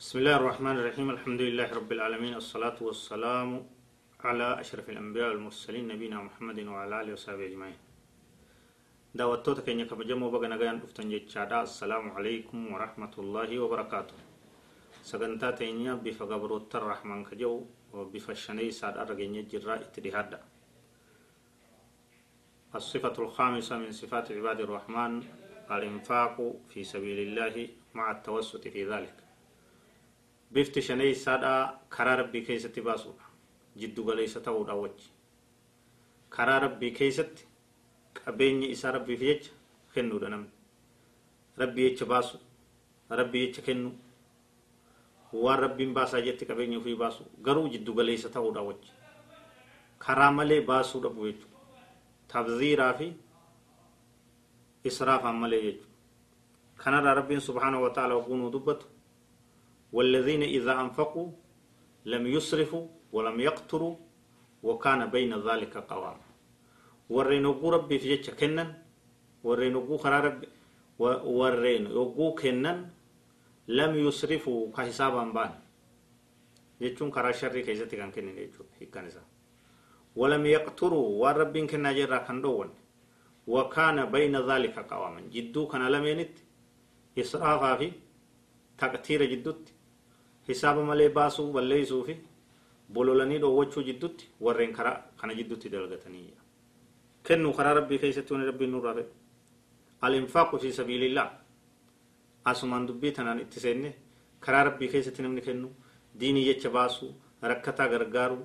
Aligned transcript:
بسم 0.00 0.16
الله 0.18 0.36
الرحمن 0.36 0.76
الرحيم. 0.80 1.08
الحمد 1.10 1.40
لله 1.46 1.68
رب 1.76 1.92
العالمين. 1.92 2.34
الصلاة 2.40 2.78
والسلام 2.80 3.48
على 4.24 4.48
أشرف 4.60 4.86
الأنبياء 4.90 5.28
والمرسلين 5.28 5.88
نبينا 5.92 6.18
محمد 6.24 6.58
وعلى 6.72 6.94
آله 7.00 7.12
وصحبه 7.12 7.44
أجمعين. 7.46 7.78
دعوت 9.14 9.44
توتا 9.44 9.60
كان 9.60 9.80
يكب 9.80 10.00
جمو 10.08 10.32
بقى 10.32 10.48
نغيان 10.48 10.80
افتن 10.80 11.12
السلام 11.68 12.04
عليكم 12.16 12.72
ورحمة 12.72 13.14
الله 13.18 13.50
وبركاته. 13.58 14.16
سغنتا 15.04 15.50
تينيا 15.50 15.94
بفا 16.00 16.24
تر 16.72 16.82
رحمن 16.82 17.24
كجو 17.28 17.64
وبفا 17.92 18.34
شني 18.34 18.70
ساد 18.70 18.96
أرغيني 18.96 19.42
جراء 19.52 19.80
الصفة 22.74 23.16
الخامسة 23.24 23.78
من 23.78 23.92
صفات 23.92 24.32
عباد 24.32 24.60
الرحمن. 24.60 25.12
الإنفاق 25.70 26.36
في 26.72 26.84
سبيل 26.84 27.18
الله 27.28 27.68
مع 27.94 28.10
التوسط 28.10 28.64
في 28.68 28.88
ذلك. 28.88 29.29
سادا 31.14 31.78
كرا 31.96 32.14
ربي 32.14 32.40
كيست 32.40 32.78
باسو 32.78 33.12
جدو 33.76 34.02
غليسة 34.10 34.40
تود 34.40 34.68
أوج 34.70 34.98
كرا 36.30 36.58
ربي 36.58 36.90
كيست 36.90 37.50
qabeenya 38.14 38.68
isaa 38.68 38.92
rabbiif 38.92 39.20
jecha 39.20 39.50
kennuudha 39.94 40.28
namni 40.28 40.50
rabbii 41.62 41.90
jecha 41.90 42.06
baasu 42.12 42.38
rabbii 43.10 43.46
jecha 43.46 43.62
kennu 43.62 43.90
waan 45.32 45.60
rabbiin 45.64 45.94
baasaa 45.94 46.20
jetti 46.26 46.46
qabeenya 46.50 46.78
ofii 46.78 46.96
baasu 47.02 47.24
garuu 47.42 47.68
jiddu 47.74 47.94
galeessa 47.94 48.28
ta'uudha 48.36 48.62
wajji 48.68 48.90
karaa 49.98 50.30
malee 50.38 50.60
baasuu 50.70 51.02
dhabu 51.02 51.26
jechuudha 51.26 51.58
tabziiraa 52.32 52.92
fi 52.98 53.08
israafaan 54.92 55.36
malee 55.44 55.62
jechuudha 55.66 55.88
kanarraa 56.84 57.14
rabbiin 57.20 57.40
subhaanahu 57.48 57.82
wa 57.86 57.90
ta'ala 57.90 58.14
oguu 58.14 58.50
dubbatu 58.50 58.86
والذين 59.92 60.42
إذا 60.42 60.80
أنفقوا 60.80 61.28
لم 62.04 62.26
يسرفوا 62.26 62.86
ولم 63.12 63.40
يقتروا 63.40 63.94
وكان 64.62 65.06
بين 65.06 65.32
ذلك 65.48 65.76
قواما 65.76 66.26
warreen 67.10 67.46
oguu 67.46 67.70
rabbiif 67.74 68.02
jecha 68.06 68.32
kennan 68.38 68.68
warreen 69.44 69.76
oguu 69.76 69.98
karaa 69.98 70.20
rabbi 70.20 70.46
warreen 71.38 71.86
oguu 72.02 72.34
kennan 72.34 72.78
lam 73.66 73.92
yusrifuu 73.98 74.70
ka 74.70 74.82
hisaabaan 74.86 75.32
baan 75.32 75.52
jechuun 76.80 77.10
karaa 77.10 77.32
sharrii 77.32 77.64
keessatti 77.66 77.96
kan 77.96 78.12
kennin 78.12 78.36
jechuudha 78.36 78.74
hiikkan 78.80 79.06
isaa 79.10 79.26
walam 80.16 80.46
yaqturuu 80.46 81.18
waan 81.20 81.36
rabbiin 81.36 81.66
kennaa 81.66 81.92
jirraa 81.98 82.20
kan 82.28 82.42
dhoowwanne 82.42 82.78
wakaana 83.46 84.06
bayna 84.06 84.40
dhaalika 84.46 84.82
qawaman 84.84 85.24
jidduu 85.34 85.66
kana 85.66 85.90
lameenitti 85.90 86.42
israafaa 87.16 87.76
fi 87.80 87.88
taqtiira 88.76 89.26
jiddutti 89.26 89.72
hisaaba 90.52 90.84
malee 90.90 91.08
baasuu 91.18 91.48
balleeysuu 91.56 92.02
fi 92.08 92.20
bololanii 92.94 93.42
dhoowwachuu 93.42 93.88
jiddutti 93.88 94.30
warreen 94.44 94.72
karaa 94.78 94.98
kana 95.20 95.34
jiddutti 95.40 95.72
dalgatanii 95.74 96.30
كنو 97.26 97.52
خرا 97.52 97.72
ربي 97.72 97.98
كيست 97.98 98.32
ون 98.32 98.42
ربي 98.48 98.66
نور 98.66 98.84
رب 98.96 99.08
الانفاق 100.04 100.56
في 100.56 100.72
سبيل 100.72 101.02
الله 101.04 101.26
اسمان 102.46 102.86
دبي 102.86 103.10
تنان 103.10 103.38
اتسنه 103.38 103.92
خرا 104.44 104.62
ربي 104.62 104.86
كيست 104.88 105.20
نمن 105.20 105.40
كنو 105.40 105.70
ديني 106.14 106.46
يچ 106.50 106.66
باسو 106.66 107.06
ركتا 107.44 107.84
غرغارو 107.92 108.38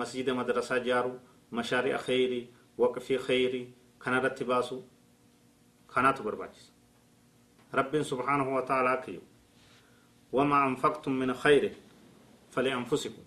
مسجد 0.00 0.30
مدرسة 0.30 0.78
جارو 0.78 1.18
مشاريع 1.52 1.96
خيري 1.96 2.42
وقف 2.78 3.12
خيري 3.26 3.72
كان 4.02 4.14
رتباسو 4.14 4.82
كانت 5.94 6.22
برباجس 6.22 6.72
رب 7.74 8.02
سبحانه 8.02 8.46
وتعالى 8.56 9.02
كيو 9.04 9.22
وما 10.33 10.67
أنفقتم 10.67 11.11
من 11.11 11.33
خير 11.33 11.73
فلأنفسكم 12.51 13.23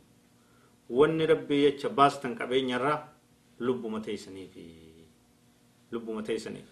ون 0.91 1.23
ربي 1.23 1.69
يچ 1.71 1.87
باستن 1.87 2.35
كبين 2.35 2.71
يرى 2.71 3.13
lubbuma 3.67 4.01
teeysaniif 4.01 4.55
lubbuma 5.93 6.23
teeysaniif 6.23 6.69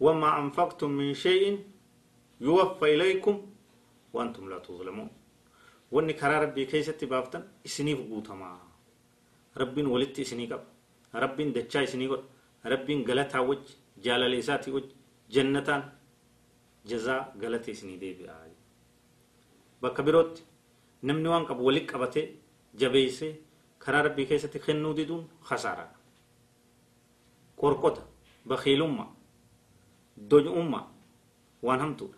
وما 0.00 0.38
أنفقتم 0.38 0.90
من 0.90 1.14
شيء 1.14 1.64
يوفى 2.40 2.94
إليكم 2.94 3.46
وأنتم 4.12 4.48
لا 4.50 4.58
تظلمون 4.58 5.08
واني 5.92 6.12
كرا 6.12 6.38
ربي 6.38 6.64
كيست 6.64 7.04
بافتن 7.04 7.42
اسنيف 7.66 8.00
قوتما 8.10 8.58
ربين 9.56 9.86
ولدت 9.86 10.20
اسني 10.20 10.46
قب 10.46 10.62
ربين 11.14 11.52
دچا 11.52 11.82
اسني 11.82 12.06
قد 12.06 12.22
ربين 12.66 13.06
غلطا 13.08 13.38
وج 13.38 13.64
جالاليساتي 14.04 14.70
وج 14.70 14.84
جنتان 15.30 15.82
جزاء 16.86 17.36
غلط 17.42 17.68
اسني 17.68 17.96
دي 17.96 18.12
بي 18.12 18.26
آي 19.83 19.89
بكبيروت 19.89 20.43
نمني 21.03 21.27
وان 21.29 21.45
قب 21.45 21.59
ولك 21.59 21.95
قبته 21.95 22.35
جبيسه 22.75 23.35
karaa 23.79 24.01
rabbii 24.03 24.25
keessatti 24.29 24.59
kennuu 24.59 24.93
diduun 24.97 25.23
khasaaraa 25.49 25.91
qorqota 27.61 28.01
bakiilummaa 28.51 29.07
doj'ummaa 30.31 30.85
waan 31.67 31.79
hamtuudha 31.83 32.17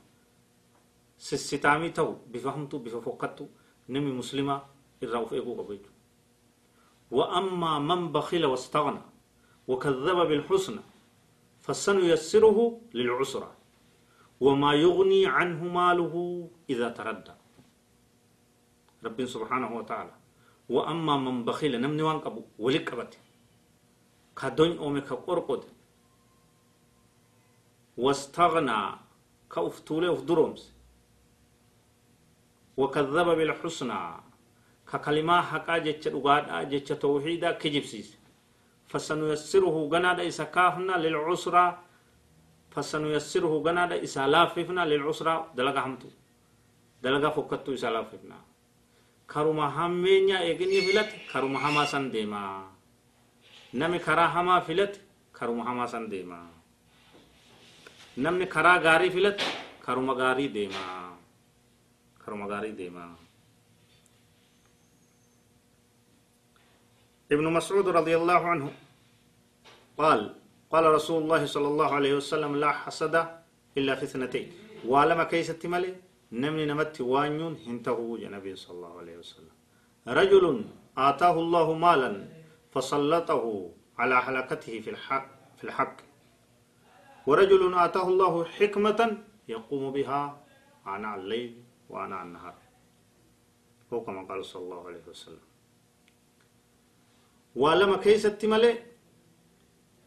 sissitaamii 1.28 1.92
ta'u 2.00 2.14
bifa 2.32 2.52
hamtuu 2.56 2.80
bifa 2.86 3.02
fokkattu 3.08 3.50
namni 3.88 4.14
muslimaa 4.22 4.60
irraa 5.02 5.22
uf 5.26 5.34
eeguu 5.34 5.56
qabu 5.60 5.74
jechuudha 5.74 6.00
وأما 7.12 7.80
من 7.80 8.12
بخل 8.12 8.46
واستغنى 8.46 9.02
وكذب 9.68 10.20
بالحسنى 10.30 10.82
فسنيسره 11.60 12.58
للعسرى 12.94 13.52
وما 14.40 14.74
يغني 14.74 15.26
عنه 15.26 15.64
ماله 15.64 16.14
إذا 16.70 16.90
تردى 16.90 17.34
رب 19.06 19.26
سبحانه 19.26 19.76
وتعالى. 19.76 20.16
وأما 20.70 21.18
من 21.18 21.46
بخيل 21.46 21.82
نمني 21.82 22.02
وان 22.02 22.20
قبو 22.20 22.42
ولك 22.60 22.92
قبت 22.92 23.20
كدون 24.38 24.78
أومي 24.78 25.02
كقرقد 25.02 25.64
واستغنى 27.98 28.82
كأفتولي 29.52 30.14
أفدرومس 30.14 30.74
وكذب 32.78 33.28
بالحسنى. 33.38 34.02
ككلمة 34.92 35.42
حقا 35.42 35.78
جتش 35.78 36.08
رغادا 36.08 36.64
جتش 36.64 36.90
توحيدا 36.90 37.52
كجبسيس. 37.52 38.18
فسنيسره 38.88 39.76
غنادا 39.92 40.28
إسا 40.28 40.44
كافنا 40.44 40.96
للعسرة 41.04 41.80
فسنيسره 42.72 43.54
غنادا 43.66 44.04
إسا 44.04 44.28
لاففنا 44.28 44.86
للعسرة 44.86 45.52
دلغا 45.56 45.82
حمتو 45.82 46.10
دلغا 47.04 47.30
فكتو 47.30 47.74
إسا 47.74 47.90
لاففنا. 47.96 48.38
Karuma 49.32 49.66
hammeenya 49.78 50.38
eeginii 50.48 50.82
filate 50.88 51.16
karuma 51.32 51.60
hamaa 51.64 51.88
san 51.92 52.06
deema 52.14 52.42
nami 53.80 54.00
karaa 54.06 54.28
hamaa 54.36 54.62
filate 54.68 55.00
karuma 55.38 55.64
hamaa 55.68 55.88
san 55.94 56.06
deema 56.12 56.40
namni 58.24 58.46
karaa 58.56 58.80
gaarii 58.86 59.12
filate 59.16 59.44
karuma 59.86 60.14
gaarii 60.22 60.50
deema 60.58 60.84
karuma 62.24 62.46
gaarii 62.52 62.76
deema 62.82 63.06
ابن 67.32 67.48
مسعود 67.58 67.88
رضي 67.88 68.16
الله 68.18 68.42
عنه 68.52 68.68
قال 69.98 70.36
قال 70.72 70.84
رسول 70.98 71.24
الله 71.24 71.46
صلى 71.46 71.68
الله 71.68 71.90
عليه 71.96 72.14
وسلم 72.20 72.52
لا 72.60 72.72
حسد 72.84 73.16
إلا 73.78 73.96
في 73.96 74.04
اثنتين 74.04 74.46
ولما 74.84 75.24
كيست 75.32 75.64
ملي 75.66 75.96
نمني 76.32 76.66
نمت 76.66 77.02
وانيون 77.02 77.56
هنته 77.68 78.18
نبي 78.36 78.56
صلى 78.56 78.76
الله 78.78 79.00
عليه 79.00 79.18
وسلم. 79.18 79.56
رجل 80.08 80.66
آتاه 80.98 81.36
الله 81.40 81.74
مالا 81.74 82.28
فسلطه 82.72 83.72
على 83.98 84.22
حلقته 84.22 84.80
في 84.80 84.90
الحق 84.90 85.28
في 85.58 85.64
الحق. 85.64 85.98
ورجل 87.28 87.74
آتاه 87.74 88.08
الله 88.08 88.34
حكمة 88.46 89.18
يقوم 89.48 89.92
بها 89.92 90.22
آناء 90.88 91.16
الليل 91.20 91.64
وآناء 91.90 92.22
النهار. 92.24 92.56
هو 93.94 94.02
كما 94.06 94.22
قال 94.24 94.46
صلى 94.46 94.64
الله 94.64 94.88
عليه 94.88 95.04
وسلم. 95.08 95.46
ولما 97.56 97.98
كيست 97.98 98.46
ملي 98.46 98.84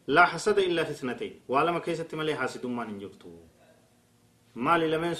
لا 0.07 0.25
حسد 0.25 0.57
إلا 0.59 0.83
في 0.83 0.91
اثنتين. 0.91 1.33
ولما 1.47 1.79
كيست 1.79 2.15
ملي 2.15 2.35
حاسد 2.35 2.65
ما 2.65 2.83
ننجرتو 2.83 3.29
مالي 4.55 4.87
لمن 4.87 5.13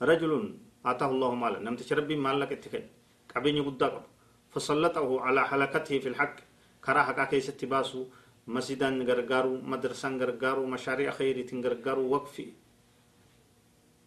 ረጅሉን 0.00 0.46
አታሁ 0.90 1.12
ላሁ 1.22 1.32
ማለ 1.42 1.54
ነምቲች 1.66 1.90
ረቢ 1.98 2.10
ማላቅ 2.26 2.50
እትከኝ 2.56 2.86
ቀቢኝ 3.32 3.58
ጉዳ 3.68 3.82
ቀቡ 3.94 4.04
ፈሰለጠሁ 4.54 5.08
አላ 5.28 5.38
ሐለከትህ 5.50 6.00
ፊ 6.04 6.12
ልሐቅ 6.14 6.34
ከራ 6.86 6.98
ሐቃ 7.08 7.20
ከይሰት 7.30 7.60
ባሱ 7.72 7.92
መስጂዳን 8.56 8.96
ገርጋሩ 9.08 9.46
መድረሳን 9.72 10.16
ገርጋሩ 10.22 10.58
መሻሪዕ 10.74 11.08
ኸይሪትን 11.18 11.60
ገርጋሩ 11.66 11.98
ወቅፊ 12.14 12.36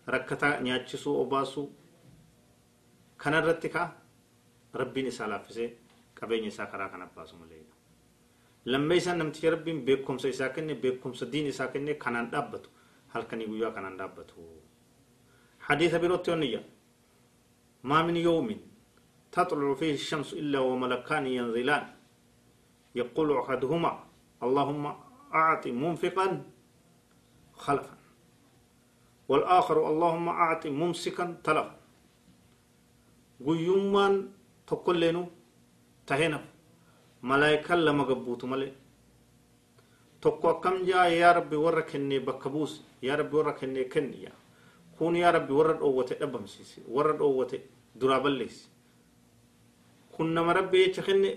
ረከታ 0.07 0.43
ኛችሱ 0.67 1.05
ኦባሱ 1.23 1.53
ከነረቲ 3.19 3.63
ካ 3.75 3.77
ረቢን 4.73 5.07
isa 5.11 5.25
laaffisee 5.31 5.67
qabeenya 6.17 6.49
isaa 6.53 6.67
karaa 6.71 6.89
kana 6.93 7.05
baasu 7.15 7.35
malee 7.41 7.65
lamma 8.65 8.95
isa 8.99 9.11
namticha 9.19 9.49
rabbiin 9.55 9.79
beekumsa 9.87 10.27
isaa 10.35 10.49
kenne 10.55 10.73
beekumsa 10.83 11.25
diin 11.33 11.47
isaa 11.53 11.67
kenne 11.73 11.93
kanaan 12.03 12.27
dhaabbatu 12.33 12.69
halkanii 13.13 13.47
guyyaa 13.51 13.71
kanaan 13.77 13.97
dhaabbatu 13.99 14.35
حديث 15.67 15.91
بروتي 16.01 16.31
ونية 16.31 16.61
ما 17.89 17.99
من 18.07 18.17
يوم 18.27 18.47
تطلع 19.31 19.73
فيه 19.79 19.93
الشمس 19.99 20.29
إلا 20.41 20.59
وملكان 20.59 21.23
ينزلان 21.37 21.83
يقول 22.95 23.29
أحدهما 23.41 23.91
اللهم 24.45 24.85
أعط 25.41 25.63
منفقا 25.67 26.27
خلفا 27.63 27.95
والآخر 29.29 29.77
اللهم 29.91 30.27
أعط 30.29 30.63
ممسكا 30.81 31.25
تلفا 31.43 31.75
tokkolleenu 34.67 35.21
tahenaf 36.05 36.43
malaayikaan 37.29 37.85
lama 37.85 38.03
gabbuutu 38.09 38.47
malee 38.51 38.73
tokko 40.21 40.49
akkam 40.49 40.75
jaa 40.89 41.05
yaa 41.07 41.33
rabbi 41.37 41.55
warra 41.65 41.83
kennee 41.91 42.19
bakka 42.19 42.49
buuse 42.49 42.81
yaa 43.01 43.15
rabbi 43.21 43.35
warra 43.37 43.53
kennee 43.59 43.85
kenni 43.93 44.23
yaa 44.25 44.35
kun 44.97 45.15
yaa 45.15 45.31
rabbi 45.31 45.53
warra 45.53 45.73
dhoowwate 45.73 46.15
dhabamsiise 46.19 46.81
warra 46.95 47.13
dhoowwate 47.19 47.57
duraa 47.99 48.19
balleessi 48.19 48.69
kun 50.15 50.33
nama 50.33 50.53
rabbi 50.53 50.77
jecha 50.85 51.01
kenne 51.07 51.29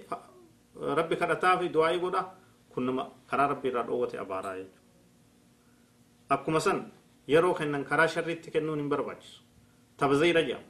rabbi 0.99 1.17
kadhataa 1.17 1.59
fi 1.59 1.69
du'aa'ii 1.75 2.01
godha 2.01 2.23
kun 2.73 2.85
nama 2.87 3.03
karaa 3.31 3.49
rabbi 3.53 3.69
irraa 3.69 3.83
dhoowwate 3.89 4.19
abaaraa 4.25 4.55
jechuudha 4.57 4.81
akkuma 6.35 6.61
san 6.61 6.79
yeroo 7.29 7.55
kennan 7.55 7.85
karaa 7.85 8.09
sharriitti 8.09 8.51
kennuun 8.51 8.79
hin 8.81 8.89
barbaachisu 8.89 9.43
tabziira 9.97 10.43
jedhama 10.43 10.69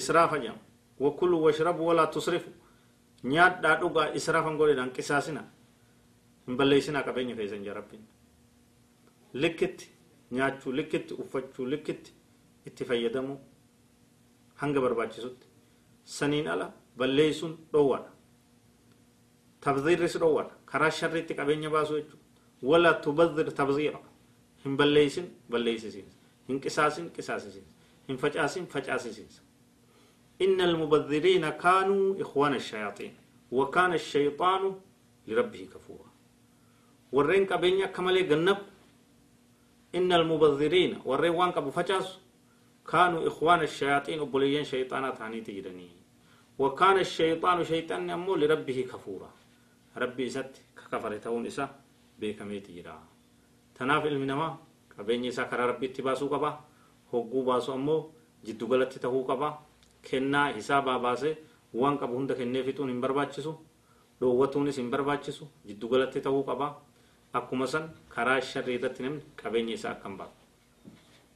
israafa 0.00 0.38
jedhama 0.38 0.60
wakulu 1.00 1.42
washrabu 1.44 1.86
walaa 1.86 2.06
tusrifu 2.06 2.50
nyaadhaa 3.24 3.76
dhugaa 3.80 4.08
israafan 4.20 4.56
godhedhaan 4.60 4.90
qisaasina 4.96 5.42
hin 6.46 6.56
balleeysinaa 6.56 7.02
qabeenya 7.08 7.34
keessan 7.40 7.64
jaa 7.64 7.74
rabbiin 7.80 8.04
likkitti 9.44 9.90
nyaachuu 10.36 10.72
likkitti 10.72 11.14
uffachuu 11.22 11.66
likkitti 11.66 12.12
itti 12.68 12.84
fayyadamuu 12.90 13.38
hanga 14.62 14.80
barbaachisutti 14.84 15.46
saniin 16.18 16.48
ala 16.54 16.66
balleeysuun 16.98 17.56
dhoowwaadha 17.72 18.10
tabziirris 19.66 20.16
dhoowwaadha 20.22 20.54
karaa 20.70 20.90
sharriitti 21.00 21.34
qabeenya 21.40 21.70
baasuu 21.76 21.98
jechuudha 22.00 22.24
wala 22.70 22.94
tubazir 23.08 23.50
tabziira 23.60 24.00
hin 24.64 24.76
balleeysin 24.76 25.26
balleeysisiinsa 25.50 26.16
hin 26.48 26.60
qisaasin 26.64 27.10
qisaasisiinsa 27.18 27.74
hin 28.08 28.18
facaasin 28.24 28.66
facaasisiinsa 28.76 29.42
إن 30.42 30.60
المبذرين 30.60 31.48
كانوا 31.48 32.22
إخوان 32.22 32.54
الشياطين 32.54 33.14
وكان 33.52 33.92
الشيطان 33.92 34.62
لربه 35.26 35.68
كفورا 35.74 36.10
ورين 37.12 37.46
كبينيا 37.46 37.86
كمالي 37.86 38.22
جنب 38.22 38.58
إن 39.94 40.12
المبذرين 40.12 40.98
ورين 41.04 41.34
وان 41.34 41.50
كبو 41.52 41.70
فجاس 41.70 42.18
كانوا 42.88 43.26
إخوان 43.28 43.60
الشياطين 43.68 44.20
وبليين 44.20 44.64
شيطانات 44.64 45.20
عني 45.20 45.40
تجرني 45.40 45.88
وكان 46.58 46.96
الشيطان 47.06 47.64
شيطان 47.64 48.10
أمو 48.10 48.34
لربه 48.40 48.78
كفورا 48.90 49.30
ربي 50.02 50.26
ست 50.30 50.52
كفر 50.90 51.12
تون 51.24 51.46
إسا 51.46 51.64
بكمي 52.20 52.60
تجرا 52.66 52.96
تناف 53.76 54.06
المنما 54.06 54.48
كبيني 54.96 55.28
إسا 55.28 55.42
كرا 55.50 55.66
ربي 55.70 55.88
تباسو 55.88 56.26
كبا 56.32 56.50
هقو 57.12 57.38
باسو 57.48 57.74
أمو 57.74 57.96
جدو 58.46 58.64
غلط 58.66 58.92
تهو 59.04 59.24
كبا 59.28 59.50
kennaa 60.08 60.48
hisaabaa 60.56 60.98
baasee 61.04 61.34
waan 61.80 61.98
qabu 62.00 62.14
hunda 62.18 62.34
kennee 62.40 62.62
fixuun 62.66 62.90
hin 62.92 63.00
barbaachisu 63.04 63.52
dhoowwatuunis 64.20 64.76
hin 64.80 64.90
barbaachisu 64.94 65.48
jiddugalatti 65.68 66.20
ta'uu 66.26 66.42
qaba 66.50 66.68
akkuma 67.40 67.66
san 67.72 67.88
karaa 68.14 68.40
sharrii 68.50 68.76
irratti 68.78 69.02
namni 69.06 69.22
qabeenya 69.42 69.74
isaa 69.78 69.92
akkam 69.96 70.14
baatu 70.20 70.37